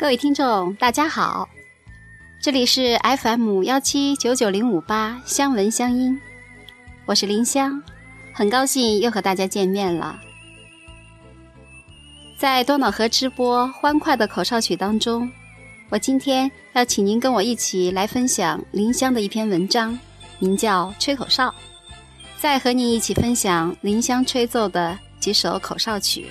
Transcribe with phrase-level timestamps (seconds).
[0.00, 1.46] 各位听众，大家好，
[2.40, 6.18] 这里是 FM 幺七九九零五八香闻香音，
[7.04, 7.82] 我是林香，
[8.32, 10.18] 很高兴又和大家见面了。
[12.38, 15.30] 在多瑙河直播欢快的口哨曲当中，
[15.90, 19.98] 我今天要请您跟我一起来分享林香的一篇文章，
[20.38, 21.48] 名叫《吹口哨》，
[22.38, 26.26] 再和您一起分享林香吹奏的几首口哨曲。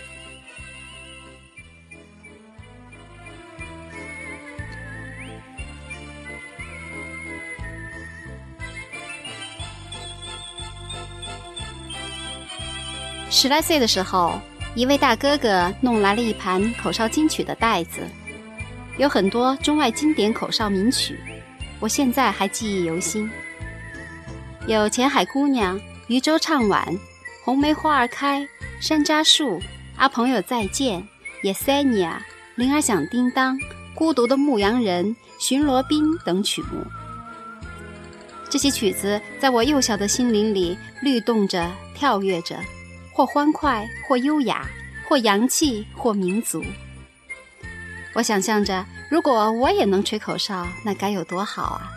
[13.41, 14.37] 十来岁的时候，
[14.75, 18.01] 一位大哥哥弄来了一盘口哨金曲的袋子，
[18.97, 21.17] 有很多中外经典口哨名曲，
[21.79, 23.31] 我现在还记忆犹新。
[24.67, 26.85] 有《前海姑娘》《渔舟唱晚》
[27.41, 28.41] 《红梅花儿开》
[28.81, 29.51] 《山楂树》
[29.95, 30.99] 《阿朋友再见》
[31.43, 32.21] 《耶塞尼亚》
[32.57, 33.55] 《铃儿响叮当》
[33.95, 35.05] 《孤独的牧羊人》
[35.39, 36.85] 《巡逻兵》等曲目。
[38.49, 42.59] 这些曲子在我幼小的心灵里律动着，跳跃着。
[43.11, 44.67] 或欢快，或优雅，
[45.07, 46.63] 或洋气，或民族。
[48.13, 51.91] 我想象着，如果我也能吹口哨，那该有多好啊！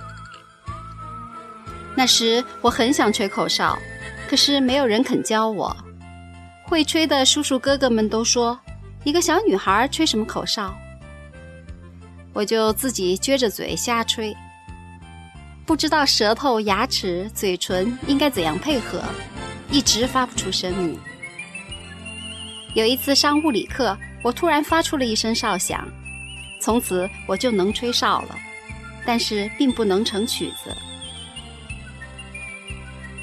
[1.97, 3.79] 那时我很想吹口哨，
[4.29, 5.77] 可是没有人肯教我。
[6.65, 8.59] 会吹的叔叔哥哥们都说
[9.05, 10.75] ：“一个小女孩吹什么口哨？”
[12.33, 14.35] 我就自己撅着嘴瞎吹，
[15.67, 19.03] 不知道舌头、牙齿、嘴唇应该怎样配合，
[19.73, 20.99] 一直发不出声音。
[22.75, 25.89] 有一次上物理课，我突然发出了一声哨响，
[26.61, 28.39] 从此我就能吹哨了，
[29.07, 30.77] 但是并不能成曲子。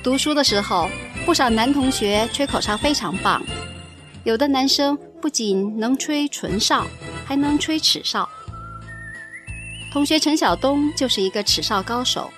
[0.03, 0.89] 读书的时候，
[1.25, 3.43] 不少男同学吹口哨非常棒，
[4.23, 6.87] 有的男生不仅能吹唇哨，
[7.25, 8.27] 还能吹齿哨。
[9.91, 12.31] 同学陈晓东就是一个齿哨高手，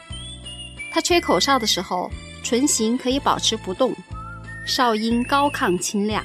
[0.93, 2.09] 他吹口哨的时候，
[2.43, 3.95] 唇形可以保持不动，
[4.65, 6.23] 哨音高亢清亮。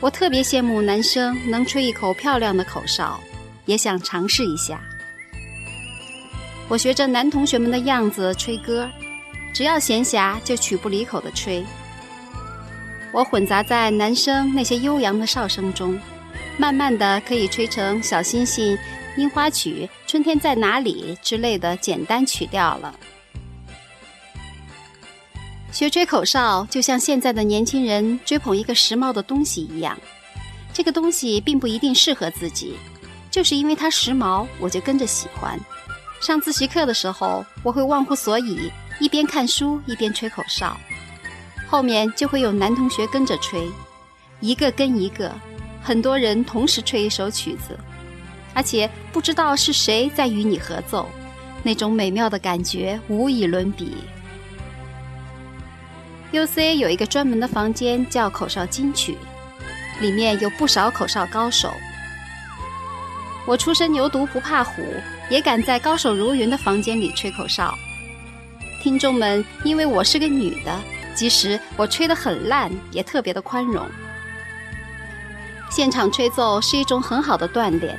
[0.00, 3.20] 我特别羡慕男生能吹一口漂亮的口哨，
[3.66, 4.80] 也想尝试一下。
[6.68, 8.88] 我学着男同学们的样子吹歌，
[9.52, 11.64] 只要闲暇就曲不离口的吹。
[13.12, 16.00] 我混杂在男生那些悠扬的哨声中，
[16.56, 18.74] 慢慢的可以吹成《小星星》
[19.16, 22.94] 《樱花曲》《春天在哪里》之类的简单曲调了。
[25.72, 29.98] 学吹口哨，就像现在的年轻人追捧一个时髦的东西一样。
[30.70, 32.76] 这个东西并不一定适合自己，
[33.30, 35.58] 就是因为它时髦，我就跟着喜欢。
[36.20, 40.76] 上自习课的时候，我会忘乎所以，一边看书一边吹口哨，
[41.66, 43.66] 后面就会有男同学跟着吹，
[44.40, 45.32] 一个跟一个，
[45.82, 47.78] 很多人同时吹一首曲子，
[48.52, 51.08] 而且不知道是谁在与你合奏，
[51.62, 53.96] 那种美妙的感觉无以伦比。
[56.32, 59.18] U.C 有一个专门的房间叫口哨金曲，
[60.00, 61.70] 里面有不少口哨高手。
[63.46, 64.82] 我出身牛犊不怕虎，
[65.28, 67.74] 也敢在高手如云的房间里吹口哨。
[68.82, 70.80] 听众们因为我是个女的，
[71.14, 73.86] 即使我吹得很烂，也特别的宽容。
[75.70, 77.94] 现场吹奏是一种很好的锻炼，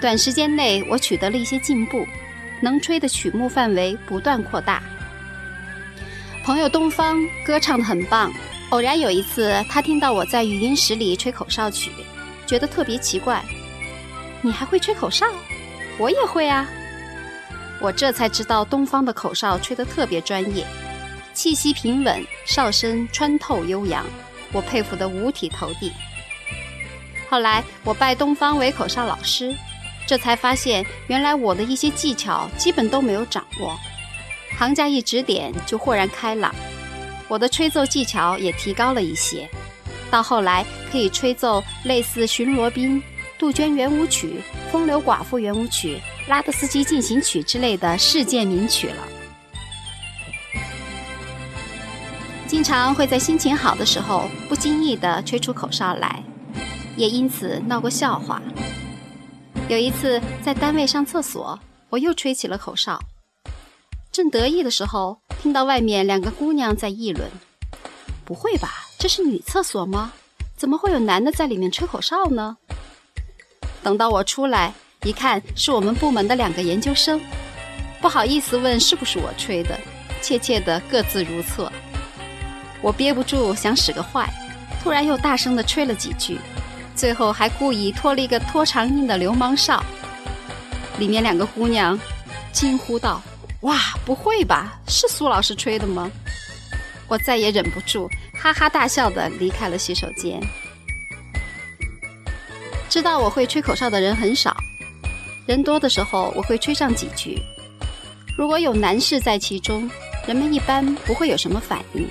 [0.00, 2.06] 短时间内我取得了一些进步，
[2.62, 4.80] 能吹的曲目范围不断扩大。
[6.44, 8.30] 朋友东方歌唱得很棒，
[8.68, 11.90] 偶然有一次，他听到我在语音室里吹口哨曲，
[12.46, 13.42] 觉得特别奇怪。
[14.42, 15.24] 你还会吹口哨？
[15.96, 16.68] 我也会啊。
[17.80, 20.66] 我这才知道东方的口哨吹得特别专业，
[21.32, 24.04] 气息平稳，哨声穿透悠扬，
[24.52, 25.90] 我佩服得五体投地。
[27.30, 29.56] 后来我拜东方为口哨老师，
[30.06, 33.74] 这才发现原来我的一些技巧基本都没有掌握。
[34.56, 36.54] 行家一指点，就豁然开朗，
[37.28, 39.48] 我的吹奏技巧也提高了一些，
[40.10, 42.96] 到后来可以吹奏类似《巡逻兵》
[43.36, 44.40] 《杜鹃圆舞曲》
[44.72, 45.96] 《风流寡妇圆舞曲》
[46.30, 49.08] 《拉德斯基进行曲》之类的世界名曲了。
[52.46, 56.22] 经常会在心情好的时候不经意地吹出口哨来，
[56.96, 58.40] 也因此闹过笑话。
[59.68, 61.58] 有一次在单位上厕所，
[61.90, 63.00] 我又吹起了口哨。
[64.14, 67.28] 正得意的时候，听到外面两个姑娘在议论
[68.24, 70.12] ：“不会吧，这是女厕所吗？
[70.56, 72.56] 怎么会有男的在里面吹口哨呢？”
[73.82, 74.72] 等到我出来
[75.02, 77.20] 一看，是我们部门的两个研究生，
[78.00, 79.76] 不好意思问是不是我吹的，
[80.22, 81.70] 怯怯的各自如厕。
[82.80, 84.32] 我憋不住想使个坏，
[84.80, 86.38] 突然又大声的吹了几句，
[86.94, 89.84] 最后还故意拖了一个拖长音的流氓哨。
[91.00, 91.98] 里面两个姑娘
[92.52, 93.20] 惊呼道
[93.64, 94.80] ：“哇，不会吧？
[94.88, 96.10] 是苏老师吹的吗？”
[97.06, 100.40] 我再也忍不住，哈哈大笑的离开了洗手间。
[102.88, 104.56] 知道我会吹口哨的人很少，
[105.46, 107.38] 人多的时候我会吹上几句。
[108.38, 109.90] 如果有男士在其中，
[110.26, 112.04] 人们一般不会有什么反应；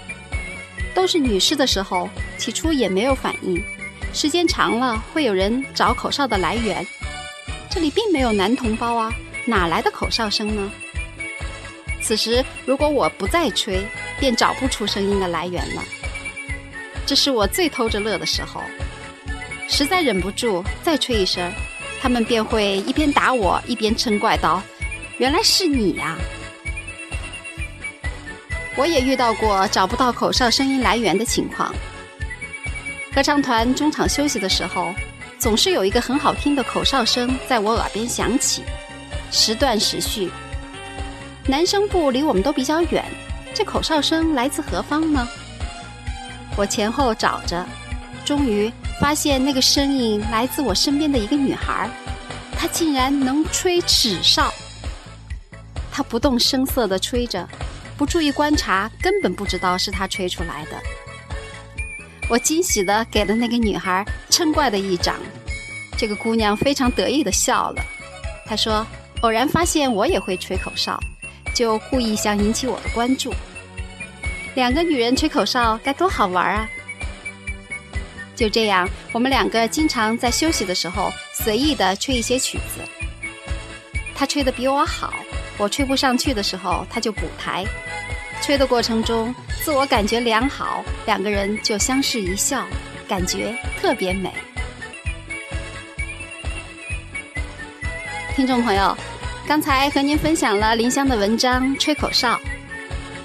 [0.94, 2.08] 都是女士的时候，
[2.38, 3.62] 起初也没有反应，
[4.14, 6.86] 时间长了会有人找口哨的来源。
[7.70, 9.12] 这里并没有男同胞啊，
[9.46, 10.72] 哪来的口哨声呢？
[12.04, 13.82] 此时如果我不再吹，
[14.20, 15.82] 便找不出声音的来源了。
[17.06, 18.62] 这是我最偷着乐的时候，
[19.70, 21.50] 实在忍不住再吹一声，
[22.02, 24.62] 他们便会一边打我一边嗔怪道
[25.18, 26.18] ：“原来是你呀！”
[28.76, 31.74] 我也遇到过找不到口哨声音来源的情况。
[33.16, 34.94] 合唱团中场休息的时候。
[35.40, 38.64] 总是有一个很好听的口哨声在我耳边响起，
[39.30, 40.32] 时断时续。
[41.46, 43.04] 男生部离我们都比较远，
[43.54, 45.28] 这口哨声来自何方呢？
[46.56, 47.66] 我前后找着，
[48.24, 51.90] 终于发现那个声音来自我身边的一个女孩，
[52.58, 54.54] 她竟然能吹齿哨。
[55.92, 57.46] 她不动声色地吹着，
[57.98, 60.82] 不注意观察，根本不知道是她吹出来的。
[62.30, 65.18] 我惊喜地给了那个女孩嗔怪的一掌，
[65.98, 67.82] 这个姑娘非常得意地笑了。
[68.46, 68.88] 她说
[69.22, 70.98] ：“偶然发现我也会吹口哨，
[71.54, 73.34] 就故意想引起我的关注。
[74.56, 76.70] 两个女人吹口哨该多好玩啊！”
[78.36, 82.82] 就这样，我们两个经常在休息的时候随意的吹一些曲子。
[84.16, 85.14] 她吹得比我好，
[85.58, 87.64] 我吹不上去的时候，她就补台。
[88.42, 89.34] 吹的过程中，
[89.64, 92.66] 自我感觉良好，两个人就相视一笑，
[93.08, 94.34] 感觉特别美。
[98.36, 98.98] 听众朋友，
[99.46, 102.36] 刚才和您分享了林香的文章《吹口哨》，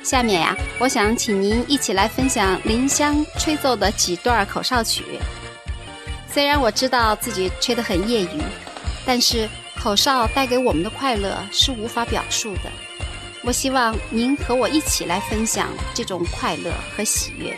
[0.02, 5.04] 下面呀，我想请您一起来分享林香吹奏的几段口哨曲。
[6.28, 8.42] 虽然我知道自己吹得很业余，
[9.06, 12.70] 但是口哨带给我们的快乐是无法表述的。
[13.44, 17.56] 我希望您和我一起来分享这种快乐和喜悦。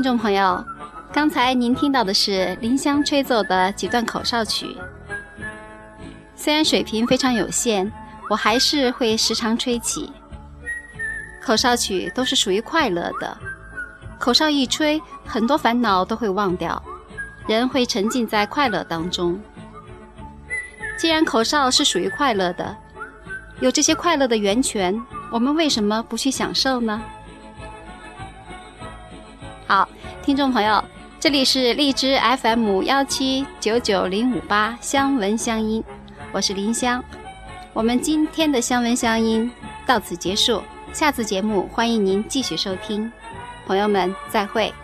[0.00, 0.64] 听众朋友，
[1.12, 4.74] 刚才您听到的是林香吹奏的几段口哨曲。
[6.34, 7.92] 虽然水平非常有限，
[8.30, 10.10] 我还是会时常吹起。
[11.42, 13.36] 口哨曲都是属于快乐的，
[14.18, 16.82] 口哨一吹，很多烦恼都会忘掉，
[17.46, 19.38] 人会沉浸在快乐当中。
[20.96, 22.74] 既然口哨是属于快乐的，
[23.60, 24.98] 有这些快乐的源泉，
[25.30, 27.02] 我们为什么不去享受呢？
[29.70, 29.88] 好，
[30.24, 30.82] 听众朋友，
[31.20, 35.80] 这里是荔枝 FM 幺七九九零五八香闻香音，
[36.32, 37.00] 我是林香。
[37.72, 39.48] 我们今天的香闻香音
[39.86, 40.60] 到此结束，
[40.92, 43.12] 下次节目欢迎您继续收听，
[43.64, 44.74] 朋友们再会。